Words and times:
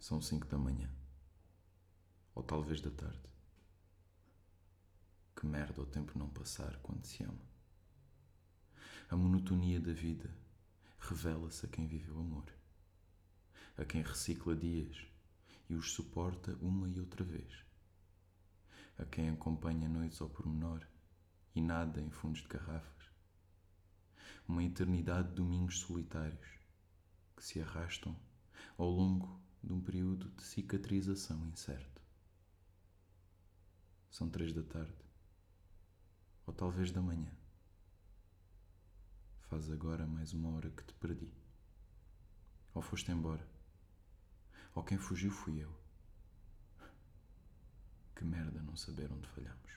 São 0.00 0.18
cinco 0.22 0.46
da 0.46 0.56
manhã. 0.56 0.90
Ou 2.34 2.42
talvez 2.42 2.80
da 2.80 2.90
tarde. 2.90 3.28
Que 5.36 5.44
merda 5.44 5.82
o 5.82 5.84
tempo 5.84 6.18
não 6.18 6.30
passar 6.30 6.78
quando 6.78 7.04
se 7.04 7.22
ama. 7.22 7.44
A 9.10 9.14
monotonia 9.16 9.78
da 9.78 9.92
vida 9.92 10.34
revela-se 10.98 11.66
a 11.66 11.68
quem 11.68 11.86
viveu 11.86 12.18
amor. 12.18 12.46
A 13.76 13.84
quem 13.84 14.00
recicla 14.00 14.56
dias 14.56 14.96
e 15.68 15.74
os 15.74 15.92
suporta 15.92 16.56
uma 16.62 16.88
e 16.88 16.98
outra 16.98 17.22
vez. 17.22 17.62
A 18.96 19.04
quem 19.04 19.28
acompanha 19.28 19.86
noites 19.86 20.22
ao 20.22 20.30
pormenor 20.30 20.80
e 21.54 21.60
nada 21.60 22.00
em 22.00 22.10
fundos 22.10 22.40
de 22.40 22.48
garrafas. 22.48 23.10
Uma 24.48 24.64
eternidade 24.64 25.28
de 25.28 25.34
domingos 25.34 25.80
solitários 25.80 26.48
que 27.36 27.44
se 27.44 27.60
arrastam 27.60 28.18
ao 28.78 28.88
longo 28.88 29.49
de 29.70 29.74
um 29.74 29.80
período 29.80 30.28
de 30.30 30.42
cicatrização 30.42 31.46
incerto. 31.46 32.02
São 34.10 34.28
três 34.28 34.52
da 34.52 34.64
tarde, 34.64 35.06
ou 36.44 36.52
talvez 36.52 36.90
da 36.90 37.00
manhã. 37.00 37.30
Faz 39.42 39.70
agora 39.70 40.08
mais 40.08 40.32
uma 40.32 40.50
hora 40.56 40.70
que 40.70 40.82
te 40.82 40.92
perdi. 40.94 41.32
Ou 42.74 42.82
foste 42.82 43.12
embora, 43.12 43.48
ou 44.74 44.82
quem 44.82 44.98
fugiu 44.98 45.30
fui 45.30 45.62
eu. 45.62 45.72
Que 48.16 48.24
merda 48.24 48.60
não 48.60 48.74
saber 48.74 49.12
onde 49.12 49.28
falhamos. 49.28 49.70